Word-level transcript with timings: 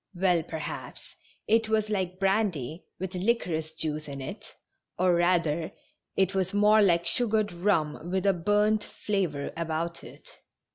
Well, 0.15 0.41
per 0.41 0.57
haps 0.57 1.13
it 1.47 1.69
was 1.69 1.91
like 1.91 2.17
brandy 2.19 2.85
with 2.99 3.13
liquorice 3.13 3.75
juice 3.75 4.07
in 4.07 4.19
it, 4.19 4.51
or, 4.97 5.13
rather, 5.13 5.71
it 6.17 6.33
was 6.33 6.55
more 6.55 6.81
like 6.81 7.05
sugared 7.05 7.51
rum 7.53 8.09
with 8.09 8.25
a 8.25 8.33
burnt 8.33 8.83
fla 8.83 9.27
vor 9.27 9.51
about 9.55 10.03
it. 10.03 10.27